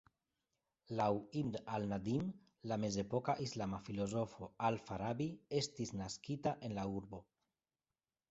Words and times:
Laŭ 0.99 1.07
"Ibn 1.41 1.57
al-Nadim", 1.73 2.29
la 2.71 2.77
mezepoka 2.85 3.35
islama 3.47 3.79
filozofo 3.89 4.49
"Al-Farabi" 4.69 5.27
estis 5.61 5.91
naskita 6.01 6.55
en 6.69 6.75
la 6.79 6.87
urbo. 7.01 7.21